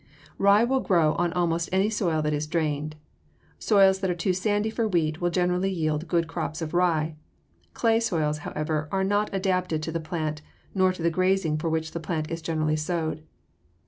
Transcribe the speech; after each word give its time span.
Rye 0.39 0.63
will 0.63 0.79
grow 0.79 1.13
on 1.13 1.31
almost 1.33 1.69
any 1.71 1.91
soil 1.91 2.23
that 2.23 2.33
is 2.33 2.47
drained. 2.47 2.95
Soils 3.59 3.99
that 3.99 4.09
are 4.09 4.15
too 4.15 4.33
sandy 4.33 4.71
for 4.71 4.87
wheat 4.87 5.21
will 5.21 5.29
generally 5.29 5.69
yield 5.69 6.07
good 6.07 6.27
crops 6.27 6.59
of 6.59 6.73
rye. 6.73 7.17
Clay 7.75 7.99
soils, 7.99 8.39
however, 8.39 8.89
are 8.91 9.03
not 9.03 9.29
adapted 9.31 9.83
to 9.83 9.91
the 9.91 9.99
plant 9.99 10.41
nor 10.73 10.91
to 10.91 11.03
the 11.03 11.11
grazing 11.11 11.55
for 11.59 11.69
which 11.69 11.91
the 11.91 11.99
plant 11.99 12.31
is 12.31 12.41
generally 12.41 12.75
sowed. 12.77 13.21